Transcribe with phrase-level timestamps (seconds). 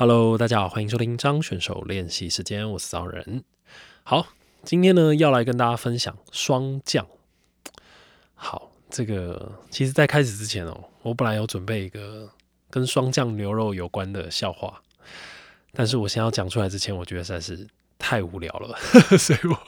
[0.00, 3.42] Hello，大家好，欢迎收听张选手练习时间，我是张人。
[4.04, 4.28] 好，
[4.62, 7.04] 今天呢要来跟大家分享霜降。
[8.36, 12.30] 好，这个其实，在开始之前哦，我本来有准备一个
[12.70, 14.80] 跟霜降牛肉有关的笑话，
[15.72, 17.66] 但是我先要讲出来之前，我觉得实在是
[17.98, 18.78] 太无聊了，
[19.18, 19.58] 所以我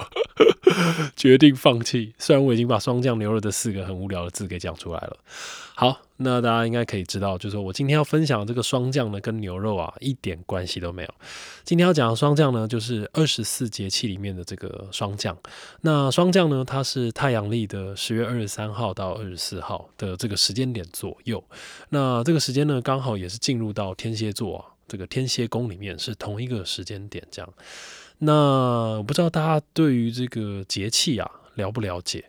[1.17, 2.15] 决定放弃。
[2.19, 5.17] 虽然我已经把霜降牛肉这四个很无聊的字给讲出来了。
[5.75, 11.15] 好，那大家应该可以知道，就是我今天要分享这个霜降呢，跟牛肉啊一点关系都没有。
[11.65, 15.35] 今天要讲的霜降呢，就是二十四节气里面的这个霜降。
[15.81, 21.43] 那霜降呢，它是太阳历的十月二十三号到二十四号的这个时间点左右。
[21.89, 27.51] 那这个时间呢，刚好也是进入到天蝎座啊，这个天蝎宫里面是同一个时间点这样。
[28.23, 32.27] 那我不知道大家对于这个节气啊了不了解？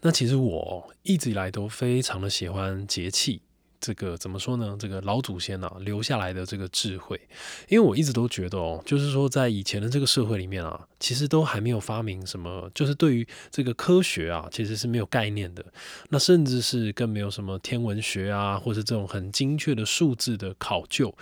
[0.00, 3.40] 那其实我一直以来都非常的喜欢节气，
[3.78, 4.76] 这个怎么说呢？
[4.80, 7.20] 这个老祖先呐留下来的这个智慧，
[7.68, 15.64] 因为我一直都觉得哦，就是说在以前的这个社会里面啊，其实都还没有发明什么，就是对于这个科学啊，其实是没有概念的。
[16.08, 21.14] 那甚至是更没有什么天文学啊，或者这种很精确的数字的考究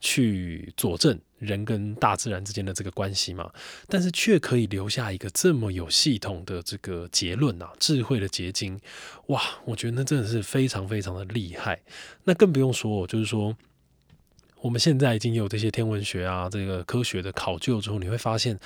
[0.00, 1.18] 去佐证。
[1.38, 3.50] 人跟大自然之间的这个关系嘛，
[3.88, 8.80] 但是却可以留下一个这么有系统的这个结论啊，智慧的结晶，
[9.26, 11.80] 哇，我觉得那真的是非常非常的厉害。
[12.24, 13.56] 那更不用说，就是说。
[14.60, 18.58] 我们现在已经有这些天文学啊，这个科学的考究之后，你会发现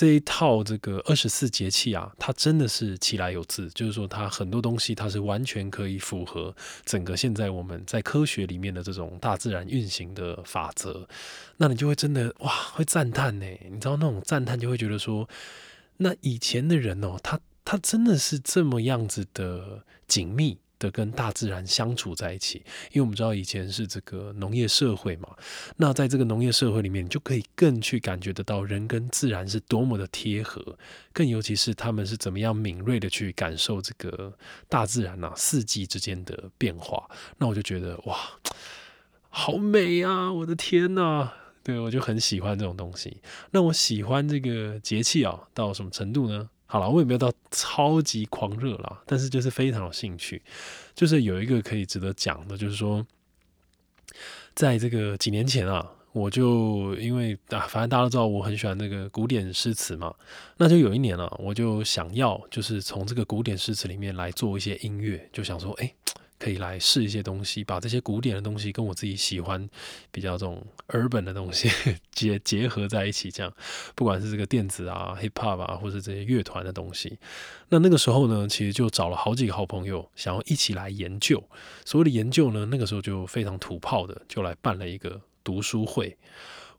[0.00, 6.56] 这一套这个二十四节气啊，它真的是其来有自，就是说它很多东西它是完全可以符合
[6.86, 11.06] 整个现在我们在科学里面的这种大自然运行的法则。
[11.58, 13.44] 那你就会真的哇，会赞叹呢？
[13.70, 15.28] 你知道那种赞叹就会觉得说，
[15.98, 20.56] 那以前的人哦，他他真的是这么样子的紧密。
[20.80, 25.28] 的跟大自然相处在一起，因为我们知道以前是这个农业社会嘛，
[25.76, 30.76] 那在这个农业社会里面，你就可以更去感觉得到人跟自然是多么的贴合，
[31.12, 34.36] 更尤其是他们是怎么样敏锐的去感受这个
[34.68, 37.08] 大自然呐四季之间的变化，
[37.38, 38.18] 那我就觉得哇，
[39.28, 40.32] 好美啊！
[40.32, 41.30] 我的天呐，
[41.62, 43.18] 对我就很喜欢这种东西。
[43.50, 46.48] 那我喜欢这个节气啊，到什么程度呢？
[46.72, 50.40] 好了，我也没有到超级狂热了，但是就是非常有兴趣。
[50.94, 53.04] 就是有一个可以值得讲的，就是说，
[54.54, 60.14] 在这个几年前啊，我就因为啊，反正大家都知道我很喜欢那个古典诗词嘛，
[60.58, 65.92] 那就有一年啊，我就想要就是从这个古典诗词里面来做一些音乐，就想说，哎。
[66.40, 69.68] 可以来试一些东西，把这些古典的东西跟我自己喜欢
[70.10, 71.70] 比较这种 urban 的东西
[72.10, 73.52] 结结合在一起，这样
[73.94, 77.18] 不管是这个电子啊、hip hop 啊，或者这些乐团的东西，
[77.68, 81.44] 那那个时候呢，其实就找了好几个好朋友，想要一起来研究。
[81.84, 86.16] 所谓的研究呢，那个时候就非常土炮的，就来办了一个读书会。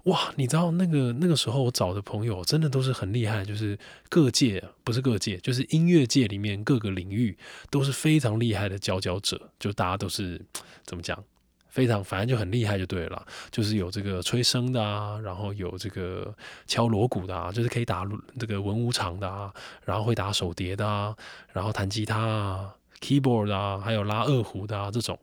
[0.05, 3.77] 哇，你知道那个那个时候我找的朋友真的都是很厉害，就是
[4.09, 7.37] 各界不是各界，就是音乐界里面各个领域
[7.69, 10.43] 都是非常厉害的佼佼者，就大家都是
[10.85, 11.23] 怎么讲，
[11.69, 16.33] 非常反正就很厉害就对了，就是有这个吹笙的啊，然后有这个
[16.65, 18.03] 敲锣鼓的啊，就是可以打
[18.39, 19.53] 这个文武场的啊，
[19.85, 21.15] 然后会打手碟的啊，
[21.53, 25.17] 然后弹吉他啊，keyboard 啊，还有拉二胡的啊这种。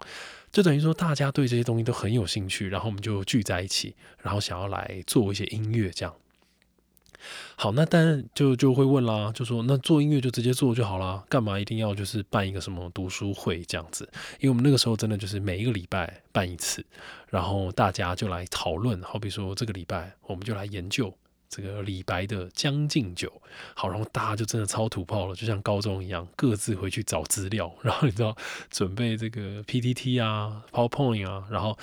[0.50, 6.14] 就等于说，大家对这些东西都很有兴趣，然后我们就聚在一起，然后想要来做一些音乐，这样。
[7.56, 14.08] 好，那当然就就会问啦，就说那做音乐就直接做就好啦，干嘛一定要就是办一个什么读书会这样子？
[14.38, 16.84] 因为我们那个时候真的就是每一个礼拜办一次，
[17.28, 21.12] 然后大家就来讨论，好比说这个礼拜我们就来研究。
[21.48, 23.28] 这个李白的《将进酒》，
[23.75, 28.36] 好，然后大家就真的超土炮了，就像高中一样，各自回去找资料，然后你知道
[28.70, 31.76] 准备这个 PPT 啊、PowerPoint 啊，然后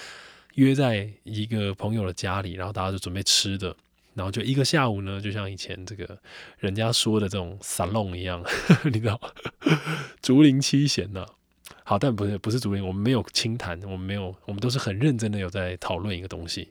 [0.54, 3.76] 约在一个朋友的家里，然后大家就准备吃的，
[4.14, 6.18] 然后就一个下午呢，就像以前这个
[6.60, 8.44] 人家说的这种 salon 一样，
[8.86, 9.20] 你知道
[10.22, 11.26] 竹林七贤呐，
[11.84, 16.70] 好，但不是不是竹林，我们没有轻谈，我们没有，我们都是很认真的有在讨论一个东西。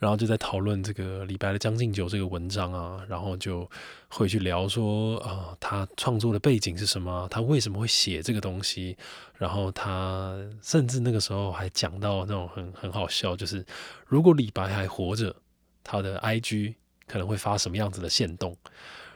[0.00, 3.70] 然后就在讨论这个李白的《将进酒》这个文章啊，然后就
[4.08, 7.28] 会去聊说啊，他创作的背景是什么？
[7.30, 8.96] 他为什么会写这个东西？
[9.36, 13.64] 然后他甚至那个时候还讲到那种很很好笑，就是
[14.06, 15.36] 如果李白还活着，
[15.84, 16.74] 他的 IG
[17.06, 18.56] 可能会发什么样子的线动？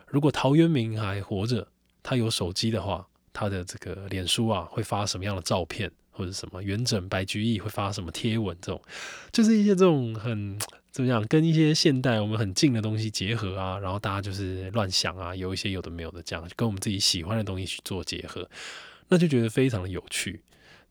[0.06, 1.66] 如果陶渊明还活着，
[2.02, 5.90] 他有手机的话，他的这个脸书啊会发什么样的照片？
[6.14, 8.56] 或者什么元稹、白居易会发什么贴文？
[8.62, 8.80] 这种
[9.32, 10.58] 就是一些这种很
[10.90, 18.48] 怎么样，跟一些现代我们很近的东西结合啊，然后大家就是乱想啊，有一些有的没有的这样，跟我们自己喜欢的东西去做结合，
[19.08, 20.40] 那就觉得非常的有趣。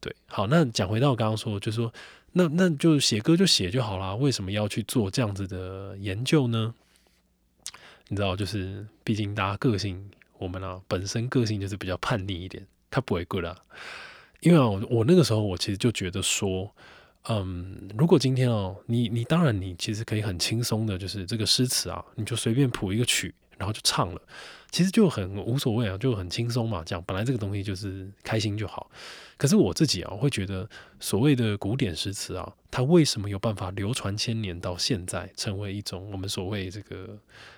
[0.02, 1.94] 对，好，那讲回到我刚刚说，就是说
[2.34, 6.76] 那那就写歌就写就好啦，为什么要去做这样子的研究呢？
[8.10, 13.56] 你知道，就是毕竟大家个性，我们啊本身个性就是比较叛逆一点，他不会 good 啊。
[14.44, 16.70] 因为我我那个时候我其实就觉得说，
[17.30, 24.22] 嗯，如果今天哦，你你当然你其实可以很轻松的，就是这个诗词啊，你就随便谱一个曲，然后就唱了。
[24.70, 26.84] 其实就很无所谓啊，就很轻松嘛。
[26.84, 28.90] 这样本来这个东西就是开心就好。
[29.38, 30.68] 可是我自己啊，会觉得
[31.00, 37.18] 所谓的古典诗词啊，它为什么有办法流传千年到现在，成为一种我们所谓这个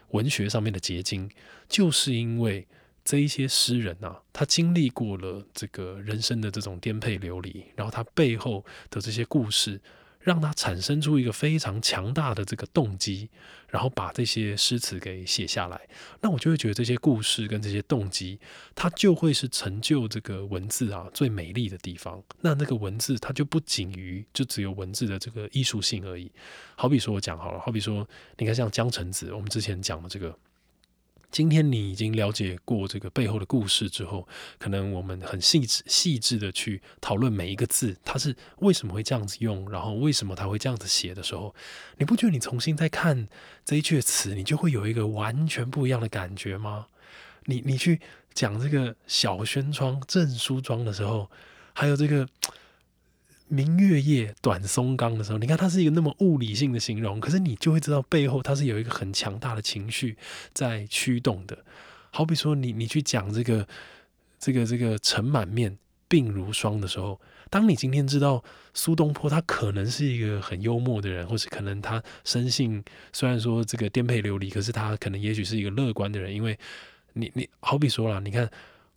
[0.10, 1.28] 文学上面的结晶，
[1.68, 2.68] 就是因为
[3.06, 9.80] 这一些诗人啊，他经历过了这个人生的这种颠沛流离，然后他背后的这些故事。
[10.26, 13.30] 让他产生出一个非常强大的这个动机，
[13.70, 15.80] 然后把这些诗词给写下来，
[16.20, 18.40] 那我就会觉得这些故事跟这些动机，
[18.74, 22.20] 它就会是成就这个文字啊最美丽的地方。
[22.42, 26.32] 那那个文字它就不仅于就只有文字的这个艺术性而已。
[26.76, 28.10] 好比说我讲好了，好比说
[28.40, 30.36] 你看像江城子，我们之前讲的这个。
[31.36, 34.26] 今天你已经了解过这个背后的故事之后，
[34.58, 41.54] 可能我们很细致、细致的去讨论每一个字，它是为什么会这样子用，然后为什么他会这样子写的时候，
[41.98, 43.28] 你不觉得你重新再看
[43.66, 46.88] 这一句词，你就会有一个完全不一样的感觉吗？
[47.48, 48.00] 你你去
[48.34, 51.30] 讲这个小轩窗正梳妆的时候，
[51.74, 52.26] 还有这个。
[53.48, 60.18] 明月夜，短松冈的时候，你看它是一个那么物理性的形容，可是你就会知道背后它是有一个很强大的情绪
[60.54, 61.58] 在驱动的。
[62.10, 63.68] 好比说，你你去讲这个
[64.40, 65.78] 这个这个尘满面，
[66.10, 68.44] 鬓如霜的时候，当你今天知道
[68.74, 72.84] 苏东坡他可能是一个很幽默的人，或是可能他生性
[73.14, 76.58] 虽然说这个颠沛流离，可是他可能也许是一个乐观的人，因为
[77.14, 78.50] 你你好比说了，你看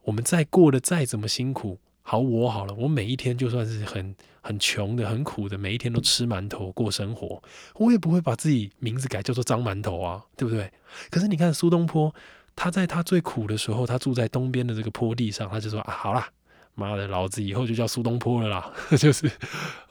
[0.04, 1.78] 我们再过得再怎么辛苦。
[2.10, 7.42] 好，我好了，我每一天就算是很很穷的、很苦的，每一天都吃馒头过生活，
[7.74, 10.72] 我也不会把自己名字改叫做张馒头啊，对不对？
[11.10, 12.14] 可是你看苏东坡，
[12.56, 16.26] 他在他最苦的时候，他住在东边的这个坡地上，他就说啊，好啦，
[16.74, 19.30] 妈的，老子以后就叫苏东坡了啦， 就是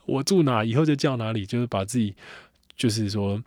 [0.07, 2.15] 我住哪以后就叫哪里，就是把自己
[2.75, 3.39] 就是说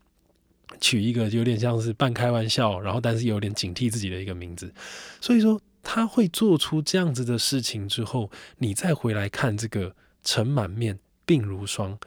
[0.80, 4.72] 取一个有点像是半开玩笑，然后但是有点警惕自己的一个名字，
[5.20, 5.60] 所以说。
[5.82, 11.98] 他会做出这样子的事情之后，你再回来看这个尘满面，鬓如霜，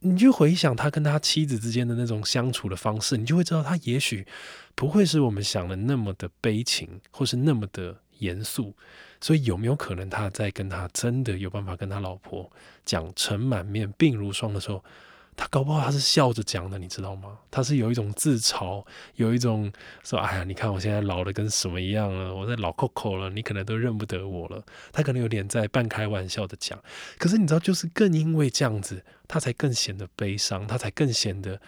[0.00, 4.26] 你就回想他跟他妻子之间的那种相处的方式，你就会知道他也许
[4.74, 8.74] 不会是我们想的那么的悲情，或是那么的严肃。
[9.20, 12.50] 所以有没有可能他在跟他真的有办法跟他老婆
[12.84, 14.82] 讲尘满面，鬓如霜的时候？
[15.40, 17.38] 他搞不好他是笑着讲的，你知道吗？
[17.50, 18.84] 他是有一种自嘲，
[19.14, 19.72] 有一种
[20.04, 26.78] 说：“哎呀，你看我现在老的跟什么一样了，我在老 Coco 了，你可能都认不得我了。”他可能有点在半开玩笑的讲。
[27.16, 31.58] 可是你知道，就是更因为这样子，他才更显得悲伤，他才更显得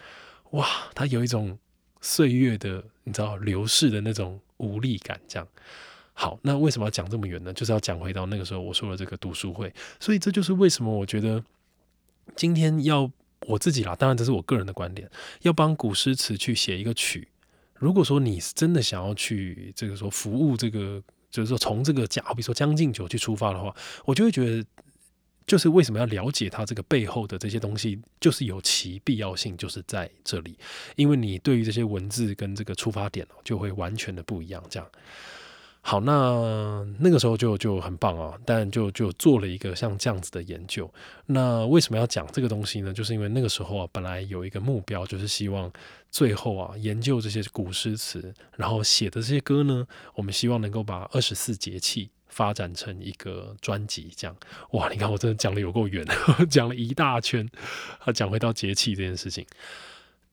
[0.50, 1.58] 哇，他有一种
[2.02, 5.18] 岁月的你知道流逝的那种无力感。
[5.26, 5.48] 这样
[6.12, 7.50] 好，那为什么要讲这么远呢？
[7.54, 9.72] 就是要讲回到那个时候我说的这个读书会。
[9.98, 11.42] 所以这就是为什么我觉得
[12.36, 13.10] 今天要。
[13.46, 15.10] 我自己啦，当然这是我个人的观点。
[15.42, 17.28] 要帮古诗词去写一个曲，
[17.74, 23.74] 如果说你是真的想要去这个说服务这个，就是说从这个假，好比说《将进酒》去出发的话，
[24.04, 24.64] 我就会觉得，
[25.46, 30.56] 就是为什么要了解它这个背后的这些东西，就是有其必要性，就是在这里，
[30.96, 34.88] 因为你对于这些文字跟这个出发点，就会完全的不一样，这样。
[35.84, 40.88] 好，那那个时候就就很棒啊，但就就做了一个像这样子的研究。
[41.26, 42.92] 那为什么要讲这个东西呢？
[42.92, 45.70] 就是因为那个时候啊，本来有一个目标，就是希望
[46.08, 49.84] 最后啊，研究这些古诗词，然后写的这些歌呢，
[50.14, 54.08] 我们希望能够把二十四节气发展成一个专辑。
[54.16, 54.36] 这样，
[54.70, 56.06] 哇，你看我真的讲的有够远，
[56.48, 57.46] 讲了一大圈，
[57.98, 59.44] 啊，讲回到节气这件事情。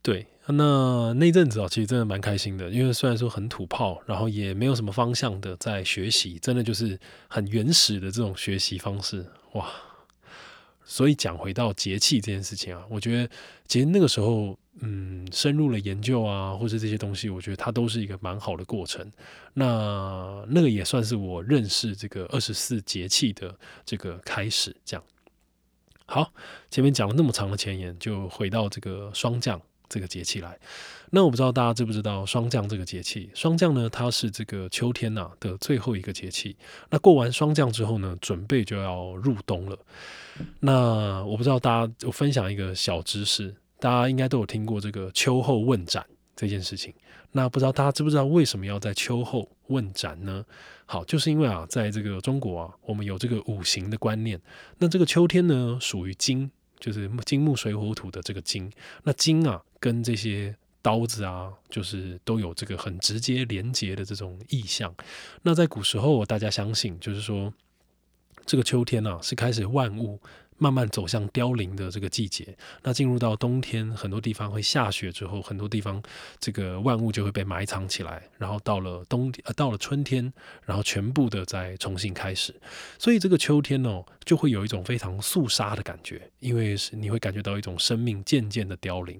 [0.01, 9.69] 对，那那阵子啊，其实真的蛮开心的，因为虽然说很土炮，然后也没有什么方向的在学习，真的就是很原始的这种学习方式，哇！
[10.85, 13.29] 所以讲回到节气这件事情啊，我觉得
[13.67, 19.05] 其实那个时候，嗯，深入了研究啊，或者这些东西，我觉得它都是一个蛮好的过程。
[19.53, 23.53] 那那个也算是我认识这个二十四节气的
[23.85, 24.75] 这个开始。
[24.83, 25.03] 这样，
[26.07, 26.33] 好，
[26.71, 29.61] 前面讲了那么长的前言，就回到这个霜降。
[29.89, 30.57] 这个节气来，
[31.09, 33.29] 那我不知道大家知不知道霜降这个节气？
[33.33, 36.55] 霜降呢，它是这个秋天呐的最后一个节气。
[36.91, 39.77] 那过完霜降之后呢，准备就要入冬了。
[40.59, 46.05] 那我不知道大家，我分享一个小知识，大家应该都有听过这个秋后问斩
[46.35, 46.93] 这件事情。
[47.31, 50.45] 那不知道大家知不知道为什么要在秋后问斩呢？
[50.85, 54.39] 好，就是因为啊，在这个中国啊，我们有这个五行的观念。
[54.77, 56.51] 那这个秋天呢，属于金。
[56.79, 58.71] 就是金木水火土的这个金。
[59.03, 64.93] 那金啊，跟这些刀子啊，就是都有这个很直接连接的这种意象。
[65.43, 67.53] 那在古时候，大家相信，就是说
[68.45, 70.19] 这个秋天啊，是开始万物。
[70.59, 76.01] 慢慢走向凋零的这个季节，那进入到冬天，很多地方会下雪之后，很多地方
[76.39, 80.31] 这个万物就会被埋藏起来，然后到了冬呃到了春天，
[80.65, 82.53] 然后全部的再重新开始。
[82.99, 89.19] 所以这个秋天呢，就会有一种非常肃杀的感觉，因为是你会感觉到一种生命渐渐的凋零。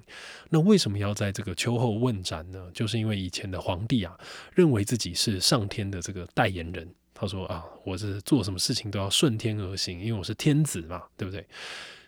[0.50, 2.69] 那为什么要在这个秋后问斩呢？
[2.74, 4.17] 就是因为以前的皇帝啊，
[4.53, 6.93] 认为自己是上天的这个代言人。
[7.19, 11.45] 他说啊，我是做什么事情都要顺天而行，因为我是天子嘛，对不对？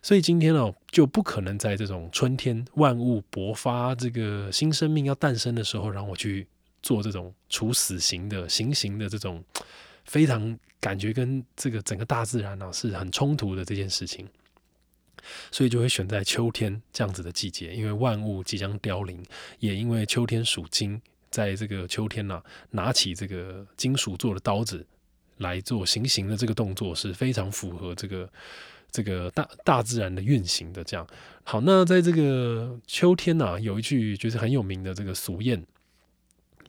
[0.01, 6.48] 所以今天哦，就不可能在这种春天万物勃发、这个新生命要诞生的时候，让我去
[6.82, 9.44] 做这种处死刑的行刑的这种
[10.06, 14.25] 非常感觉跟这个整个大自然呢是很冲突的这件事情。
[15.51, 19.22] 所以就会选在秋天这样子的季节，因为万物即将凋零，
[19.60, 21.00] 也因为秋天属金，
[21.30, 22.41] 在这个秋天呢，
[22.72, 24.88] 拿起这个金属做的刀子。
[25.42, 28.30] 来做行刑的这个动作是非常符合这个
[28.90, 30.84] 这个大大自然的运行的。
[30.84, 31.06] 这样
[31.44, 35.62] 好，那在这个秋天呢，有一句就是很有名的这个俗谚，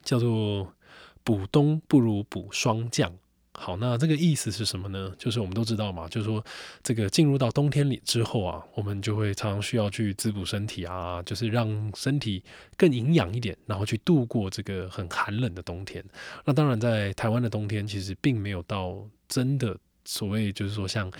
[0.03, 0.73] 叫做
[1.23, 3.13] “补冬不如补霜降”。
[3.55, 5.13] 好，那这个意思是什么呢？
[5.17, 6.43] 就是我们都知道嘛，就是说
[6.81, 12.43] 这个进入到冬天里之后啊，我们就会常常需要去滋补身体啊，就是让身体
[12.75, 16.03] 更营养一点，然后去度过这个很寒冷的冬天。
[16.45, 21.11] 那当然，在台湾的冬天其实并没有到真的所谓，就是说像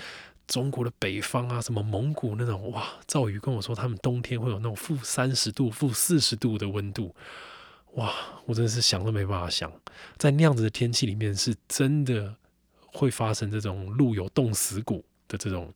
[0.48, 7.16] 中国的北方啊，什么蒙古那种哇，赵宇跟我说他们冬天会有那种负三十度、负四十度的温度。
[7.96, 8.12] 哇，
[8.46, 9.72] 我真的是想都没办法想，
[10.18, 12.36] 在那样子的天气里面，是真的
[12.88, 15.72] 会发生这种路有冻死骨的这种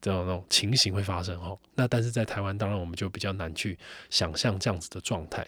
[0.00, 1.56] 这种那种情形会发生哦。
[1.74, 3.78] 那但是在台湾，当然我们就比较难去
[4.10, 5.46] 想象这样子的状态。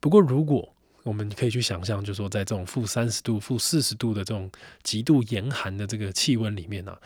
[0.00, 0.72] 不过，如果
[1.02, 4.50] 我们可以去想象，就说在这种负三十度、负四十度的这种
[4.82, 6.96] 极度严寒的这个气温里面呢。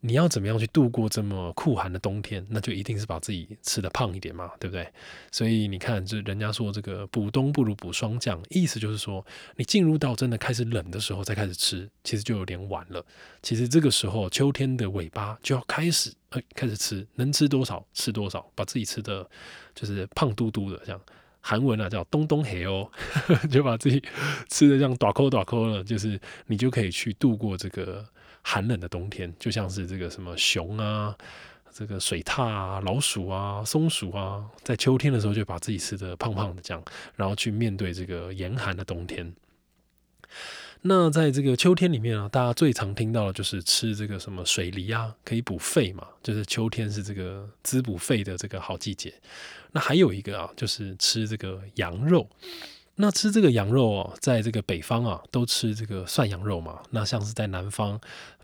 [0.00, 2.46] 你要怎么样去度过这么酷寒的冬天？
[2.50, 4.88] 那就一定是把自己吃的胖一点嘛，对不对？
[5.32, 9.26] 所以你看，这人家说这个补冬不如补霜降，意思就是说，
[9.56, 13.04] 你进入到真的开始冷的时候再开始吃，其实就有点晚了。
[13.42, 16.12] 其实这个时候秋天的尾巴就要开始，
[16.54, 19.28] 开始吃，能吃多少吃多少，把自己吃的
[19.74, 21.00] 就是胖嘟嘟的，像
[21.40, 22.88] 韩文啊叫东东黑哦，
[23.50, 24.00] 就把自己
[24.48, 28.06] 吃的像短扣短扣了，就是你就可以去度过这个。
[28.50, 31.14] 寒冷的冬天，就像是这个什么熊啊、
[31.70, 36.82] 这个水獭啊、老鼠啊、松鼠啊，在秋天的时候就把自己吃的胖胖的这样，
[37.14, 39.30] 然后去面对这个严寒的冬天。
[40.80, 49.12] 那在这个秋天里面啊，大家最常听到的就是吃这个什么水梨啊，可以补肺嘛，就是秋天是这个滋补肺的这个好季节。
[49.72, 52.26] 那还有一个啊，就是吃这个羊肉。
[53.00, 56.80] 那吃这个羊肉哦，在这个北方啊，都吃这个涮羊肉嘛。
[56.90, 58.00] 那像是在南方。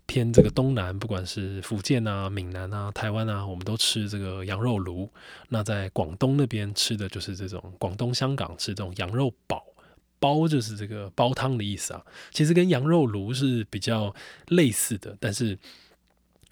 [0.07, 5.11] 偏这个东南，不管是福建啊、闽南啊、台湾啊，我们都吃这个羊肉炉。
[5.49, 9.63] 那在广东那边吃的就是这种广东、香港吃这种羊肉煲，
[10.19, 12.05] 煲就是这个煲汤的意思啊。
[12.31, 14.13] 其实跟羊肉炉是比较
[14.47, 15.57] 类似的，但是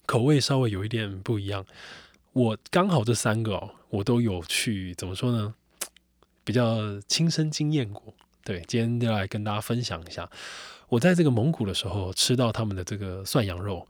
[0.05, 1.65] 口味稍微有一点不一样。
[2.33, 5.53] 我刚好这三个哦，我都有去怎么说呢？
[6.43, 8.13] 比较亲身经验过。
[8.43, 10.29] 对，今天就来跟大家分享一下。
[10.93, 13.87] 我在这个蒙古的时候吃到他们的这个涮羊肉，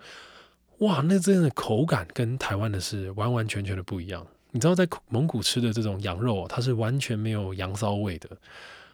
[0.78, 4.26] 哇，那真的口感跟台湾的是完完全全的不一样。
[4.52, 8.30] 你知道，在蒙古吃的这种羊肉，它是完全没有羊骚味的。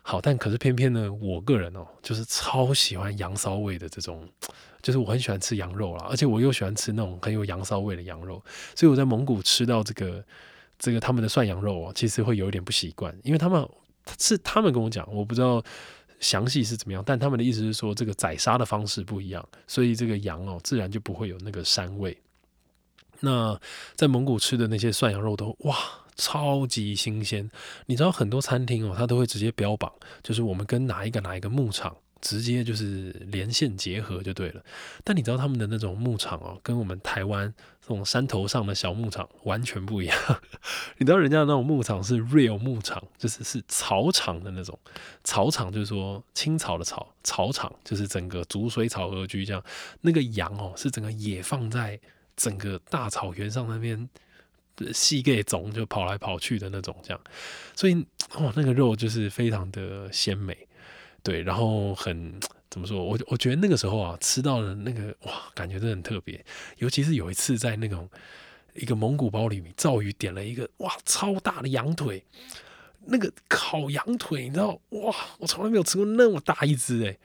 [0.01, 4.28] 好，但可是偏偏呢，我个人哦，就是超喜欢羊骚味的这种，
[4.82, 10.25] 就是我很喜欢吃羊肉啦，而且我又喜欢吃那种很有羊骚味的羊肉，所以我在蒙古吃到这个
[10.80, 13.70] 这个他们的涮羊肉哦，其实会有一点不习惯，因为他们
[14.18, 15.63] 是他们跟我讲，我不知道。
[16.20, 17.04] 详细是怎么样？
[17.06, 22.18] 但他们的意思是说，这个宰杀的方式不一样，所以这个羊哦，自然就不会有那个膻味。
[23.22, 23.60] 那
[23.96, 25.76] 在蒙古吃的那些涮羊肉都哇，
[26.16, 27.50] 超级新鲜。
[27.86, 29.92] 你知道很多餐厅哦，它都会直接标榜，
[30.24, 31.96] 就是我们跟哪一个哪一个牧场。
[32.22, 34.62] 直接就是连线结合就对了，
[35.06, 37.54] 但你知道他们的那种牧场哦，跟我们台湾
[37.89, 40.15] 这种山头上的小牧场完全不一样。
[41.00, 44.77] 你知道人家那种牧场是 real 牧场，就是是草场的那种
[45.24, 49.63] 草场，就是说青草的草草场，就是整个逐水草而居这样。
[50.01, 52.00] 那个羊哦，是整个野放在
[52.36, 54.08] 整个大草原上那边，
[54.93, 57.19] 细给种就跑来跑去的那种这样，
[57.75, 57.96] 所以
[58.36, 60.55] 哦，那个肉就是非常的鲜美。
[61.24, 62.39] 对，然后很
[62.70, 63.04] 怎么说？
[63.04, 66.46] 我我觉得那个时候啊，吃到的那个哇，感觉真的很特别。
[66.78, 68.08] 尤其是有一次在那种
[68.76, 72.24] 一个蒙古包里面，赵宇点了一个哇超大的羊腿，
[73.06, 77.18] 那个烤羊腿，你知道哇，我从来没有吃过那么大一只哎。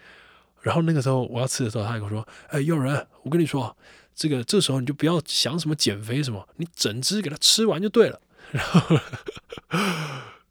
[0.63, 3.77] 然后那个时候我要吃的时候，他跟我说：“哎，有人，我跟你说，
[4.15, 8.19] 这个这时候你就不要想什么减肥什么，你整只给它吃完就对了。”
[8.51, 8.99] 然后，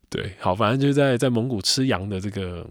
[0.08, 2.68] 对，好，反正就在在蒙古吃羊的这个。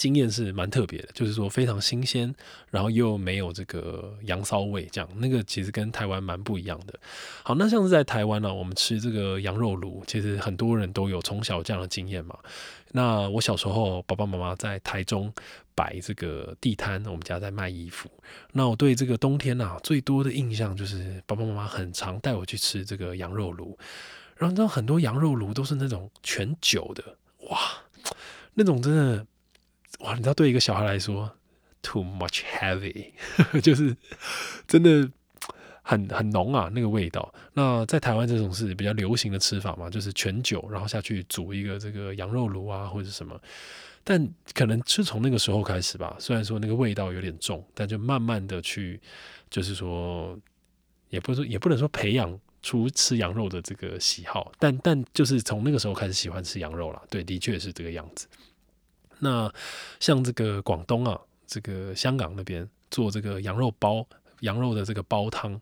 [0.00, 2.34] 经验是蛮特别的，就是说非常新鲜，
[2.70, 6.98] 然后又没有这个羊骚味，这样那个其实跟台湾蛮不一样的。
[7.42, 12.34] 好，那像是在台湾呢，我们吃这个羊肉炉，其实很多人都有从小这样的经验嘛。
[12.92, 15.30] 那我小时候，爸爸妈妈在台中
[15.74, 18.08] 摆这个地摊，我们家在卖衣服。
[18.52, 23.78] 那我对这个冬天呐，最多的印象就是爸爸妈妈很常带我去吃这个羊肉炉，
[24.36, 27.04] 然后你知道很多羊肉炉都是那种全酒的，
[27.50, 27.58] 哇，
[28.54, 29.26] 那种真的。
[30.00, 31.30] 哇，你知道，对一个小孩来说
[31.82, 33.12] ，too much heavy，
[33.62, 33.96] 就是
[34.66, 35.10] 真的
[35.82, 37.32] 很很浓啊，那个味道。
[37.54, 43.38] 那在台湾这种是比较流行的吃法嘛，就是全酒，然后下去煮一个这个羊肉炉啊，或者什么。
[44.02, 48.98] 但可能是从那个时候开始吧，虽然说那个味道有点重，但就慢慢的去，
[49.50, 50.38] 就是说，
[51.10, 57.02] 也不是也不能说培养出吃羊肉的这个喜好，但但就是从那个时候开始喜欢吃羊肉了。
[57.10, 58.26] 对，的确是这个样子。
[59.20, 59.52] 那
[60.00, 64.06] 像这个广东啊，这个香港那边做这个羊肉包、
[64.40, 65.60] 羊肉的这个煲汤，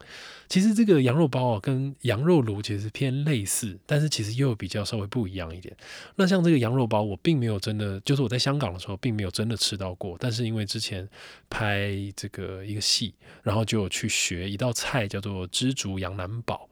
[0.48, 5.76] 其实这个羊肉包啊，跟羊肉炉其实偏类似，但是其实又比较稍微不一样一点。
[6.14, 10.16] 那像这个羊肉包，我并没有真的，就是我在香港的时候，并没有真的吃到过。
[10.20, 11.08] 但是因为之前
[11.50, 13.12] 拍这个一个戏，
[13.42, 16.68] 然后就有去学一道菜，叫做知足羊腩煲。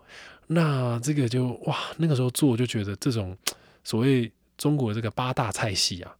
[0.46, 3.36] 那这个就哇，那个时候做就觉得这种
[3.82, 6.16] 所谓中国这个八大菜系啊。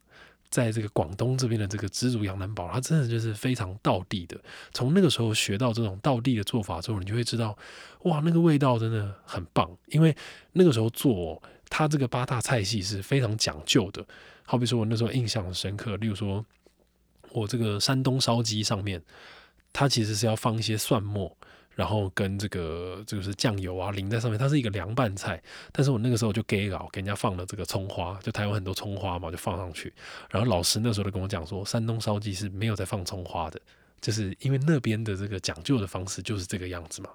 [0.49, 4.39] 在这个广东这边的这个知足羊腩煲，它真的就是非常道地的。
[4.73, 7.57] 从那个时候学到这种道地的做法之后，你就会知道，
[8.03, 9.69] 哇，那个味道真的很棒。
[9.87, 10.15] 因为
[10.53, 14.05] 那个时候做它这个八大菜系是非常讲究的。
[14.43, 16.45] 好比说我那时候印象很深刻，例如说
[17.31, 19.01] 我这个山东烧鸡上面，
[19.73, 21.35] 它其实是要放一些蒜末。
[21.77, 25.39] 然后跟这个就是酱油啊淋在上面，它是一个凉拌菜。
[25.71, 29.93] 但是我那个时候就给老给人家放了这个葱花，就台湾很多葱花嘛，就放上去。
[30.31, 33.61] 然后老师那时候就跟我讲说，山东烧鸡是没有在放葱花的，
[34.01, 37.11] 就是因为那边的这个讲究的方式就是这个样子嘛。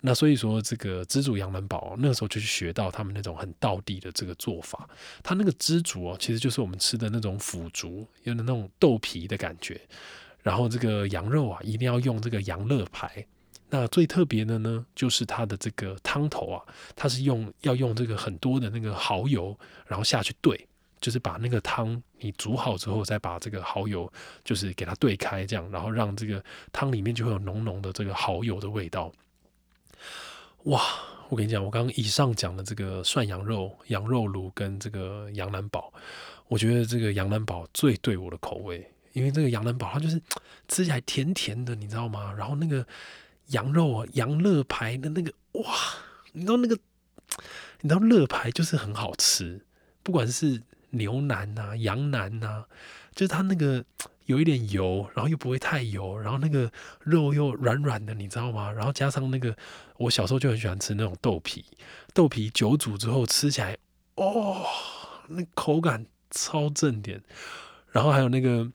[0.00, 4.88] 那所以说这个知足羊腩煲，那个时候就去学到他们那种很道地的这个做法。
[5.22, 9.78] 它那个知足哦，其实就是我们吃的那种腐竹，有的那种豆皮的感觉。
[10.42, 13.26] 然后这个羊肉啊，一定要用这个羊肋排。
[13.72, 16.60] 那最特别的呢，就是它的这个汤头啊，
[16.96, 19.56] 它是用要用这个很多的那个蚝油，
[19.86, 20.66] 然后下去兑，
[21.00, 29.12] 就是把那个汤你煮好之后，再把这个蚝油就是给它兑开，这样，然后让这个汤里面就会有浓浓的这个蚝油的味道。
[30.64, 30.82] 哇，
[31.28, 35.92] 我跟你讲，我刚刚以上讲的这个涮羊肉、羊肉炉跟这个羊腩煲，
[36.48, 40.20] 我觉得这个羊腩煲最对我的口味，因为这个羊腩煲它就是
[40.66, 42.34] 吃起来甜甜的，你知道吗？
[42.36, 42.84] 然后那个。
[43.50, 45.64] 羊肉啊，羊肋排的那个哇，
[46.32, 46.78] 你知道那个，
[47.80, 49.64] 你知道肋排就是很好吃，
[50.02, 52.64] 不管是牛腩呐、羊腩呐，
[53.14, 53.84] 就是它那个
[54.26, 58.70] 有一点油，然后又不会太油，然后那个肉又软软的，你知道吗？
[58.70, 59.56] 然后加上那个，
[59.96, 61.64] 我小时候就很喜欢吃那种豆皮，
[62.14, 63.76] 豆皮久煮之后吃起来，
[64.14, 64.64] 哦，
[65.28, 67.20] 那口感超正点，
[67.90, 68.70] 然后还有那个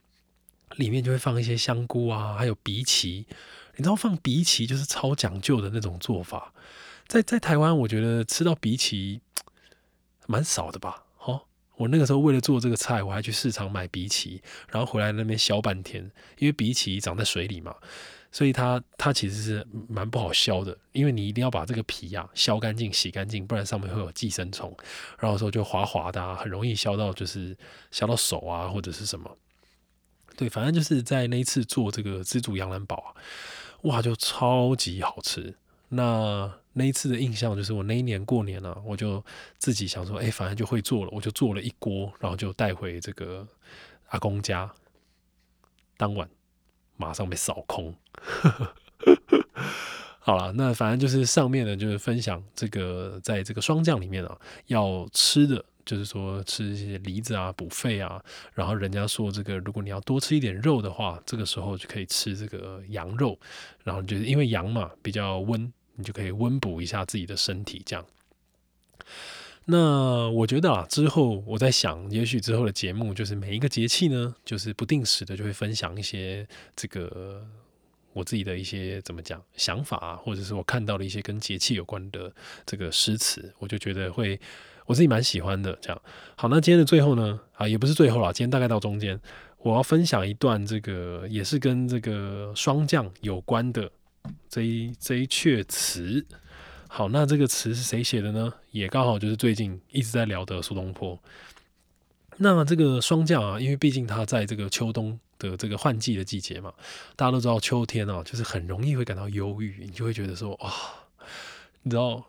[0.75, 3.25] 里面就会放一些香菇啊，还有荸荠。
[3.77, 6.53] 你知道放荸荠就是超讲究的那种做法，
[7.07, 9.19] 在在台湾，我觉得吃到荸荠
[10.27, 11.03] 蛮少的吧？
[11.19, 11.41] 哦，
[11.75, 17.75] 我那个时候为了做这个菜，我还去市场买荸荠，然后回来那边削半天，因为荸荠长在水里嘛，
[18.31, 24.75] 所以它它其实是蛮不好削的，因为你一定要把这个皮呀削干净、洗干净，不然上面会有寄生虫，
[25.19, 27.55] 然后说就滑滑的，很容易削到就是
[27.91, 29.37] 削到手啊或者是什么。
[30.37, 33.15] 对，反正就是在那一次做这个知足羊腩煲啊。
[33.85, 35.55] 哇，就超级好吃！
[35.89, 39.23] 那那一次的印象就是，我那一年过年呢，我就
[39.57, 43.47] 自己想说，哎，反正就会做了，我就做了一锅，然后就带回这个
[44.07, 44.71] 阿公家。
[45.97, 46.27] 当晚
[46.97, 47.95] 马上被扫空。
[50.19, 55.63] 好了，那反正就是上面呢，就是分享这个在这个霜降里面啊要吃的。
[55.85, 63.39] 就是说吃一些梨子啊补肺啊，然后人家说这个如果你要多吃一点肉的话，这个时候就可以吃这个羊肉，
[63.83, 68.05] 然后就是因为羊嘛比较温，你就可以温补一下自己的身体这样。
[69.67, 77.43] 那我觉得啊，之后我在想，也许之后的节目就是每一个节气呢，就是不定时的就会分享一些这个
[78.13, 82.31] 我自己的一些怎么讲想法啊，或者是我看到的一些跟节气有关的
[82.63, 84.39] 这个诗词，我就觉得会
[84.85, 85.77] 我自己蛮喜欢的。
[85.81, 86.01] 这样
[86.35, 89.19] 好，那今天的最后呢，啊，也不是最后啦，今天大概到中间，
[89.59, 93.91] 我要分享一段这个也是跟这个霜降有关的
[94.47, 96.25] 这一这一阙词。
[96.87, 98.53] 好，那这个词是谁写的呢？
[98.71, 101.19] 也刚好就是最近一直在聊的苏东坡。
[102.37, 106.73] 那这个霜降啊，因为毕竟它在这个秋冬的这个换季的季节嘛，
[107.15, 110.73] 大家都知道秋天啊，就是很容易会感到忧郁，你就会觉得说哇，
[111.81, 112.25] 你知道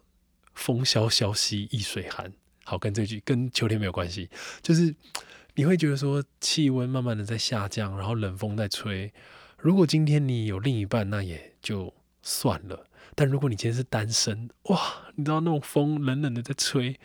[0.54, 2.32] 风萧萧兮易水寒，
[2.68, 4.28] 好，跟这句跟秋天没有关系，
[4.60, 4.92] 就是
[5.54, 9.12] 你会觉得说气温慢慢的在下降，然后冷风在吹。
[9.58, 12.86] 如果今天你有另一半，那也就算了。
[13.14, 14.78] 但如果你今天是单身，哇，
[15.14, 16.98] 你知道那种风冷冷的在吹。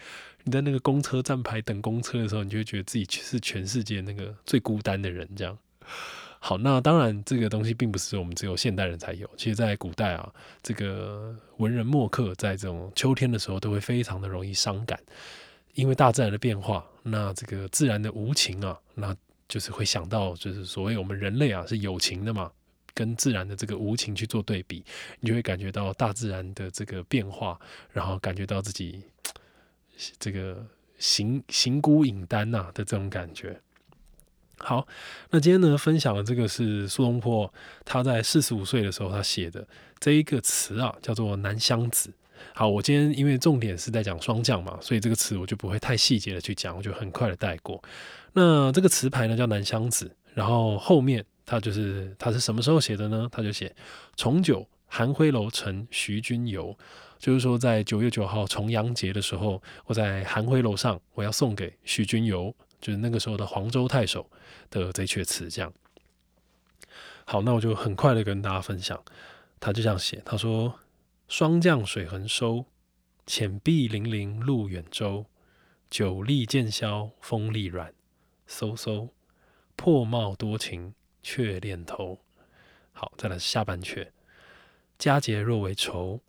[0.43, 5.29] 你在那个公车站牌等公车的时候，你就会觉得自己是全世界那个最孤单的人。
[5.35, 5.55] 这样，
[6.39, 9.29] 好，那当然这个东西并不是我们只有现代人才有。
[9.37, 14.99] 其实，在古代啊，这个文人墨客在这种秋天的时候，都会非常的容易伤感，
[15.73, 19.15] 因为大自然的变化，那这个自然的无情啊，那
[19.47, 22.51] 就是会想到，就是所谓我们人类啊是有情的嘛，
[22.93, 24.83] 跟自然的这个无情去做对比，
[25.19, 27.59] 你就会感觉到大自然的这个变化，
[27.91, 29.03] 然后感觉到自己。
[30.17, 30.65] 这个
[30.97, 33.61] 形形孤影单呐的这种感觉。
[34.57, 34.87] 好，
[35.29, 37.53] 那今天呢分享的这个是苏东坡
[37.85, 39.67] 他在四十五岁的时候他写的
[39.99, 42.09] 这一个词啊，叫做《南乡子》。
[42.53, 47.81] 好，我今天因为重点是在讲霜降嘛，所以这个词我就不会太细节的去讲，我就很快的带过。
[48.33, 53.27] 那这个词牌呢叫《南乡子》，然后后面他就是他是什么时候写的呢？
[53.31, 53.75] 他就写
[54.15, 56.77] 重九寒灰楼城徐君游。
[57.19, 62.51] 就是说，在九月九号重阳节的时候，我在寒晖楼上，我要送给徐君游，
[62.81, 64.27] 就是那个时候的黄州太守
[64.71, 65.47] 的这阙词。
[65.47, 65.71] 这样，
[67.25, 68.99] 好，那我就很快的跟大家分享。
[69.59, 70.73] 他就这样写，他说
[71.31, 72.65] ：“霜降水横收，
[73.25, 75.25] 浅碧粼粼路远舟。
[75.89, 77.93] 酒力渐消风力软，
[78.49, 79.11] 飕飕，
[79.77, 82.19] 破帽多情却恋头。”
[82.91, 84.09] 好，再来下半阙
[84.99, 86.19] ：“佳节若为愁。”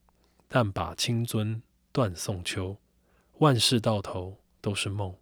[0.47, 2.77] 但把青樽断送秋，
[3.39, 5.17] 万事到头都是梦。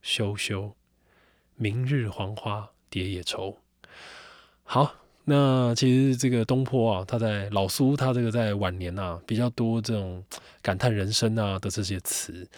[0.00, 0.76] 休休，
[1.56, 3.58] 明日黄花蝶也愁。
[4.62, 4.94] 好，
[5.28, 10.24] 那其实这个东坡啊，他在老苏，他这个在晚年啊，比较多这种
[10.62, 12.48] 感叹人生啊的这些词。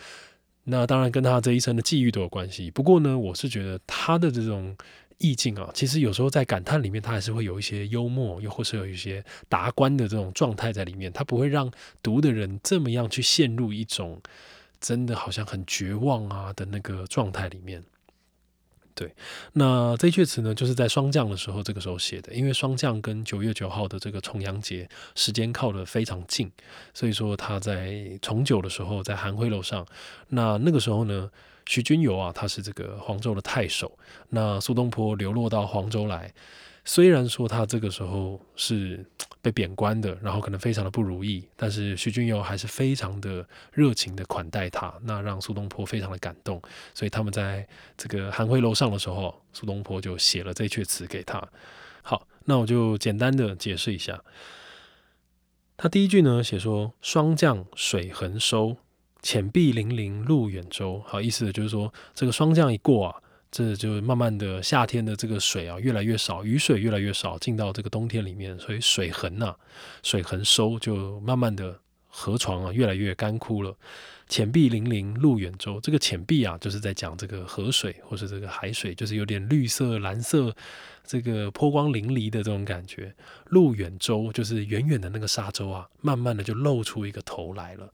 [0.64, 2.70] 那当然跟他这一生的际遇都有关系。
[2.70, 4.76] 不过呢，我是觉得他的这种。
[5.22, 11.12] 意境啊，其实有时候在感叹里面，他还是会有一些幽默，又或是有一些达观的这种状态在里面。
[11.12, 11.70] 他不会让
[12.02, 14.18] 读的人这么样去陷入一种
[14.80, 17.84] 真的好像很绝望啊的那个状态里面。
[19.00, 19.14] 对，
[19.54, 22.34] 那这阙词呢，就是在霜降的时候，这个时候写的。
[22.34, 26.52] 因为霜降跟九月九号的这个重阳节时间靠得非常近，
[26.92, 29.86] 所以说他在重九的时候，在寒晖楼上。
[30.28, 31.30] 那那个时候呢？
[31.66, 33.96] 徐君游啊，他是这个黄州的太守。
[34.30, 36.32] 那苏东坡流落到黄州来，
[36.84, 39.04] 虽然说他这个时候是
[39.42, 46.60] 被贬官的，然后可能非常的不如意，但是徐君游还是非常的热情的款待他，那让苏东坡非常的感动。
[46.94, 47.66] 所以他们在
[47.96, 51.46] 这个寒晖楼上的时候，苏东坡就写了这阙词给他。
[52.02, 54.22] 好，那我就简单的解释一下。
[55.76, 58.76] 他第一句呢，写说：“霜降水横收。”
[59.22, 69.54] 浅碧粼粼路远舟，好意思就是说，这个霜降一过啊，这就慢慢的夏天的这个水啊越来越少，雨水越来越少，进到这个冬天里面，所以水痕呐，
[70.02, 73.76] 水痕收就慢慢的河床啊越来越干枯了。
[74.30, 80.54] 浅碧粼粼路远舟，这个浅碧啊，就是在讲这个河水或是这个海水，就是有点绿色、蓝色，
[81.04, 83.12] 这个波光粼粼的这种感觉。
[83.46, 87.92] 路远舟就是远远的那个沙洲啊，慢慢的就露出一个头来了。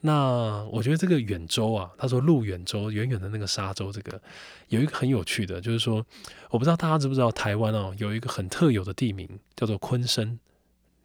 [0.00, 4.20] 那我觉得这个远洲啊，他说路远洲，远远的那个沙洲，这个
[4.68, 6.04] 有一个很有趣的，就是说，
[6.50, 10.40] 我不知道大家知不知道，台湾哦有一个很特有的地名叫做昆生，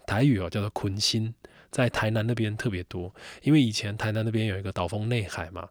[0.08, 1.36] 台语哦叫做昆新。
[1.72, 5.68] 在台南那边特别多，因为以前台南那边有一个岛风内海嘛。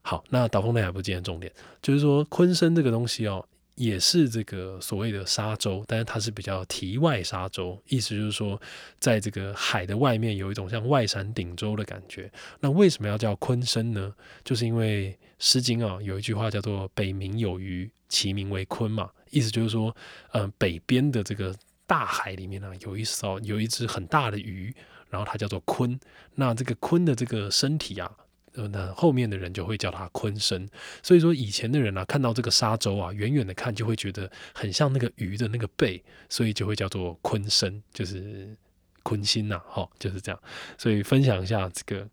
[0.00, 3.44] 好，那岛风内海不今天重点，就是说昆生这个东西哦，
[3.74, 8.60] 也是这个所谓的沙洲，但是它是比较题外沙洲，意思就是说，
[9.00, 12.30] 在这个海的外面有一种像外山顶洲的感觉。
[12.60, 14.14] 那为什么要叫昆生呢？
[14.44, 19.94] 就是因为《诗经》啊有一句话叫做“北冥有鱼，其名为鲲”嘛，意思就是说，
[20.34, 21.52] 嗯，北边的这个
[21.84, 24.72] 大海里面呢，有一艘有一只很大的鱼。
[25.16, 25.98] 然后它叫做鲲，
[26.34, 28.12] 那这个鲲的这个身体啊，
[28.52, 30.68] 呃，那后面的人就会叫它鲲身。
[31.02, 38.54] 所以说以前的人啊，看到这个沙洲啊，远远的看就会觉得很像那个鱼的那个背，所以就会叫做鲲身，就是
[39.02, 40.38] 鲲心呐，哈，就是这样。
[40.76, 42.06] 所以分享一下这个，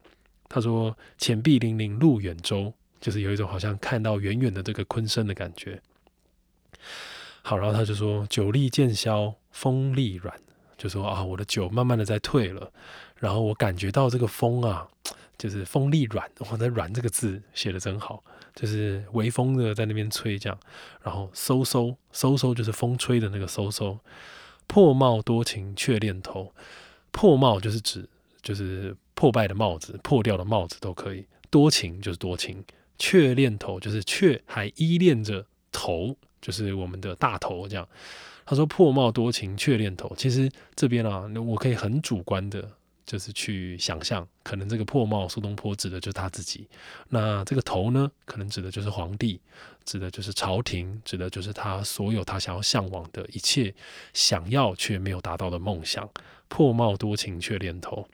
[0.48, 5.82] 他说“浅碧粼粼，路远舟”，就是有一种好像看到远远的这个鲲身的感觉。
[7.42, 10.40] 好，然后他就说：“酒力渐消，风力软。”
[10.84, 12.70] 就说啊，我的酒慢慢的在退了，
[13.18, 14.86] 然后我感觉到这个风啊，
[15.40, 18.22] 就是风力软，我的“软”这个字写的真好，
[18.54, 20.60] 就是微风的在那边吹这样，
[21.02, 23.98] 然后嗖嗖嗖嗖就是风吹的那个嗖嗖，
[24.68, 26.54] 破帽多情却恋头，
[27.12, 28.06] 破帽就是指
[28.42, 32.62] 就是破败的帽子，破掉的帽子都可以，多情就是多情，
[33.00, 37.88] 却恋头就是却还依恋着头，就是我们的大头这样。
[38.46, 42.70] 他说：“破帽多情却恋头。”其实这边啊，我可以很主观的，
[43.06, 46.68] 就是去想象，可能这个破帽苏东坡指的就是他自己。
[47.10, 49.40] 那这个头呢，可能指的就是皇帝，
[49.86, 53.74] 指的就是朝廷，指的就是他所有他想要向往的一切，
[54.14, 56.10] 想要却没有达到的梦想。
[56.50, 58.08] 破帽多情却恋头。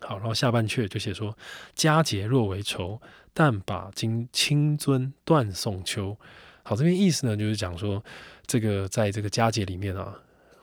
[0.00, 1.36] 好，然后下半阙就写说
[1.74, 3.00] ：“佳节若为愁，
[3.32, 6.16] 但把今清尊断送秋。”
[6.64, 8.02] 好，这边意思呢，就是讲说。
[8.46, 10.14] 这个在这个佳节里面啊，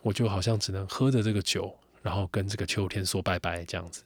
[0.01, 4.03] 我就好像只能喝着这个酒，然后跟这个秋天说拜拜这样子。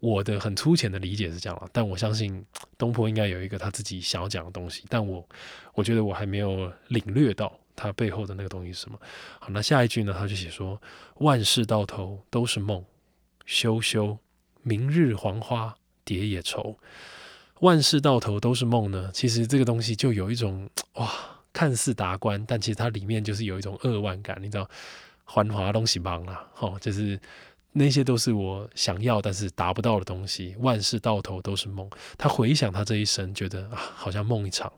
[0.00, 2.42] 我的很粗浅的理解是这样啊，但我相信
[2.78, 5.28] 东坡应该有一个他自己想要讲的东西，但我
[5.74, 8.98] 我觉得我还没有领略到他背后的那个东西是什么。
[9.38, 10.80] 好，那下一句呢，他就写说
[11.20, 12.82] ：“万事到头都是梦，
[13.44, 14.16] 休休，
[14.62, 16.78] 明日黄花蝶也愁。”
[17.60, 21.29] 万事到头都是梦呢，其实这个东西就有一种哇。
[21.52, 24.68] 看似达观，但其实它里面就是有一种扼腕感，你知道，
[25.26, 27.18] 繁华东西忙啦，哦，就是
[27.72, 31.88] 那些都是我想要但是达不到的东西，万事到头都是梦。
[32.18, 34.72] 他回想他这一生，觉得啊，好像梦一场，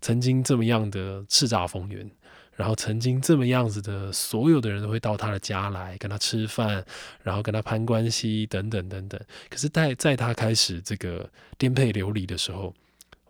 [0.00, 2.10] 曾经这么样的叱咤风云，
[2.54, 6.84] 然后曾经这么样子的，所有的人都会到他的家来跟他吃饭，
[7.22, 9.20] 然后跟他攀关系等等等等。
[9.48, 12.74] 可是，在在他开始这个颠沛流离的时候，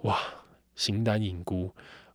[0.03, 0.19] 哇，
[0.75, 1.71] 形单影孤。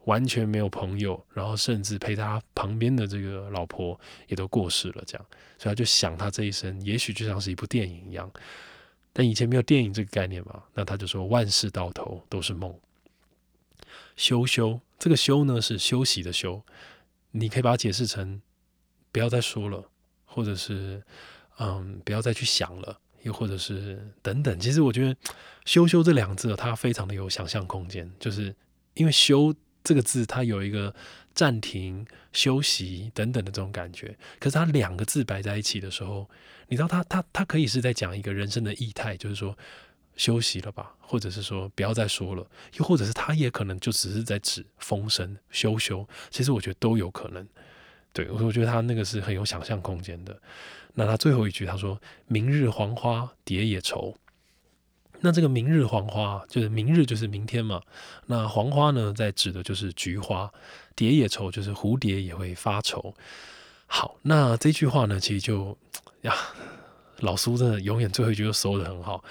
[0.06, 5.26] 完全没有朋友，然后甚至陪他旁边的这个老婆也都过世了，这样，
[5.58, 8.30] 所以他就想他这一生也许就像是一部电影一样，
[9.14, 12.78] 但以前没有电影这个概念嘛，那他就说万事到头都是梦。
[14.18, 16.62] 休休，这个休呢是休息的休，
[17.32, 18.42] 你可以把它解释成
[19.12, 19.84] 不要再说了，
[20.26, 21.02] 或者是
[21.60, 24.60] 嗯不要再去想了，又或者是等等。
[24.60, 25.16] 其实我觉得
[25.64, 28.54] 休休这两字它非常的有想象空间，就是
[28.96, 29.56] 因为休。
[29.84, 30.94] 这个字它有一个
[31.34, 36.30] 暂停、休息等等的这种感觉，可是它两个字摆在一起的时候，
[36.68, 39.58] 你知道它它它可以是在讲一个人生的意态，就是说
[40.16, 46.08] 休息了吧，或者是说不要再说了，又或者是它也可能就只是在指风声休休。
[46.30, 47.48] 其实我觉得都有可能。
[48.14, 50.40] 对，我我觉得他那个是很有想象空间的。
[50.94, 54.16] 那他最后一句他说：“明日黄花蝶也愁。”
[55.26, 57.82] 那这个明日黄花，就是明日就是明天嘛。
[58.26, 60.52] 那黄花呢，在指的就是菊花。
[60.96, 63.16] 蝶也愁，就是蝴蝶也会发愁。
[63.88, 65.78] 好，那这句话呢，其实就
[66.24, 66.36] 呀，
[67.22, 69.24] 老苏真的永远最后一句都收的很好。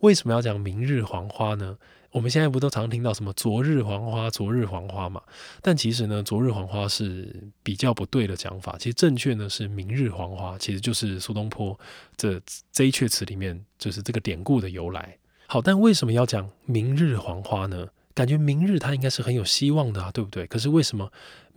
[0.00, 1.76] 为什么要讲明日黄花呢？
[2.10, 5.20] 我们现在不都常听到什么昨日黄花，昨日黄花嘛？
[5.60, 8.76] 但其实呢，昨日黄花是比较不对的讲法。
[8.78, 11.78] 其实正确呢是明日黄花，其实就是苏东坡
[12.16, 15.16] 这这一阙词里面就是这个典故的由来。
[15.50, 17.88] 好，但为什么要讲明日黄花呢？
[18.12, 20.46] 感觉明日它应该是很有希望的啊，对不对？
[20.46, 21.10] 可是为什么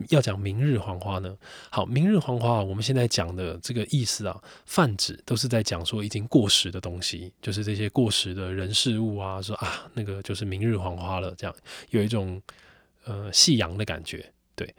[0.07, 1.35] 要讲明日黄花呢？
[1.69, 11.53] 好，明日黄花，我们现在讲的这个意思啊，泛指都是在讲说已经过时的东西，就是这些过时的人事物啊，说啊那个就是明日黄花了，这样
[11.89, 12.41] 有一种
[13.03, 14.31] 呃夕阳的感觉。
[14.55, 14.73] 对，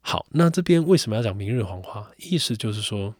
[0.00, 2.10] 好，那这边为什么要讲明日黄花？
[2.16, 3.14] 意思就是说。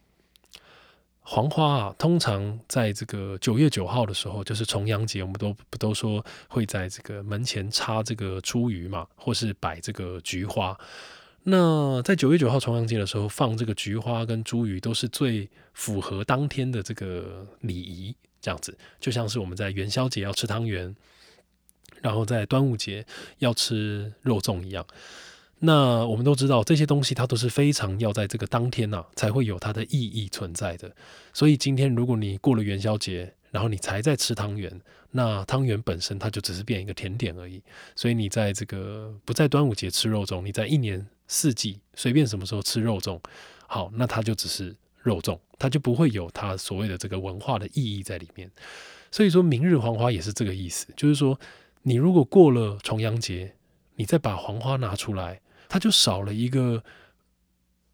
[1.23, 10.77] 黄花啊，通常在这个九月九号的时候，就是重阳节，我们都不都说会在这个门前插这个茱萸嘛，或是摆这个菊花。
[11.43, 18.15] 那在九月九号重阳节的时候，放这个菊花跟茱萸，都是最符合当天的这个礼仪。
[18.41, 20.93] 这样子，就像是我们在元宵节要吃汤圆，
[22.01, 23.05] 然后在端午节
[23.37, 24.85] 要吃肉粽一样。
[25.65, 30.93] 那我们都知道这些东西，它都是非常要在这个当天呐，才会有它的意义存在的。
[31.33, 37.63] 所以今天如果你过了元宵节，然后你才在吃汤圆，那汤圆本身它就只是变一个甜点而已。
[37.95, 43.17] 所以你在这个不在端午节吃肉粽，你在一年四季随便什么时候吃肉粽，
[43.65, 48.51] 好，那它就只是肉粽，它就不会有它所谓的这个文化的意义在里面。
[49.11, 51.39] 所以说明日黄花也是这个意思，就是说
[51.83, 53.55] 你如果过了重阳节，
[53.95, 55.39] 你再把黄花拿出来，
[55.73, 56.83] 它就少了一个，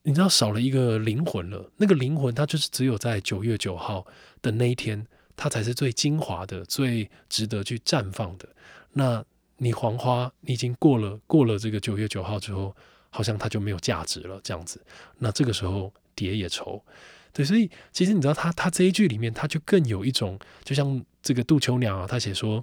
[0.04, 1.72] 你知道少了一个灵魂了。
[1.78, 4.06] 那个灵魂它就是只有在九月九号
[4.42, 8.50] 的那一天，它才是最精华的、最值得去绽放的。
[8.92, 9.24] 那
[9.60, 12.76] 你黄花你已经过了过了这个九月九号之后，
[13.12, 14.84] 好像它就没有价值了，这样子。
[15.18, 16.84] 那这个时候蝶也愁。
[17.32, 22.62] 对，所以其实你知道，他他这一句里面，他就更有一种，就像这个杜秋娘啊，他写说，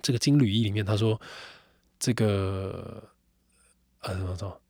[0.00, 1.20] 这个金缕衣里面，他说
[1.98, 3.06] 这个
[4.04, 4.60] 呃怎么说？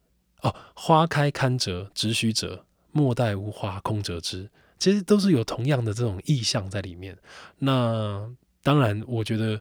[0.43, 4.51] 哦，花开堪折直须折，莫待无花空折枝。
[4.79, 7.17] 其实都是有同样的这种意象在里面。
[7.59, 8.29] 那
[8.63, 9.61] 当然，我觉得，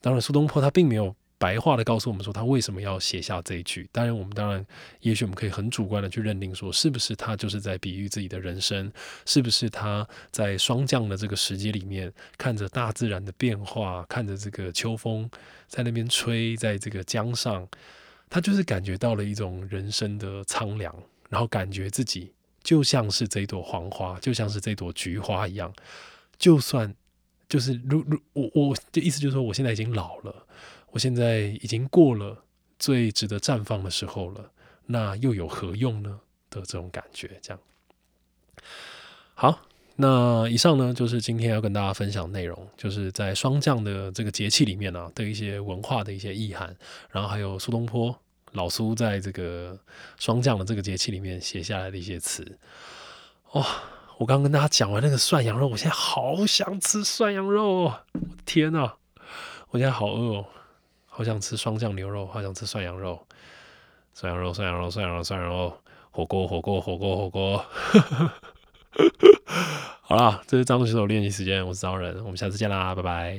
[0.00, 1.14] 当然苏东坡他并没有。
[1.40, 3.88] 白话的告诉我们说，他为什么要写下这一句？
[3.92, 4.66] 当然，我们当然，
[5.02, 8.92] 也许我们可以很主观的去认定说，是不是他就是在比喻自己的人生？
[9.24, 15.30] 是不是他在霜降的这个时节里面，看着大自然的变化，看着这个秋风
[15.68, 17.68] 在那边吹，在这个江上，
[18.30, 20.94] 他就是感觉到了一种人生的苍凉，
[21.28, 25.72] 然后感觉自己就像是这朵黄花，就像是这朵菊花一样，
[26.38, 26.94] 就算
[27.48, 30.46] 就是如如我我的意思就是说，我现在已经老了。
[30.90, 32.44] 我现在已经过了
[32.78, 34.50] 最值得绽放的时候了，
[34.86, 36.20] 那又有何用呢？
[36.48, 37.60] 的这种感觉，这样。
[39.34, 39.67] 好，
[40.00, 46.72] 那以上呢就是今天要跟大家分享内容，就是在霜降的这个节气里面呢的一些文化的一些意涵，
[47.10, 48.16] 然后还有苏东坡
[48.52, 49.76] 老苏在这个
[50.16, 52.56] 霜降的这个节气里面写下来的一些词。
[53.54, 53.66] 哇，
[54.18, 58.00] 我刚跟大家讲完那个涮羊肉，我现在好想吃涮羊肉哦！
[58.46, 58.92] 天呐，
[59.70, 60.44] 我现在好饿哦！
[61.06, 63.26] 好想吃双酱牛肉，好想吃涮羊肉，
[64.14, 65.76] 涮羊肉，涮羊肉，涮羊肉，涮羊肉，
[66.12, 67.64] 火锅，火锅，火锅，火锅。
[70.00, 73.38] 好啦，这是张学手练习时间，我是张人，我们下次见啦，拜拜。